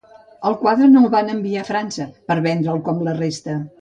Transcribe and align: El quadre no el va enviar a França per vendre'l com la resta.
El 0.51 0.55
quadre 0.61 0.87
no 0.93 1.03
el 1.03 1.11
va 1.15 1.21
enviar 1.33 1.65
a 1.65 1.67
França 1.69 2.07
per 2.31 2.39
vendre'l 2.47 2.83
com 2.89 3.05
la 3.11 3.15
resta. 3.21 3.61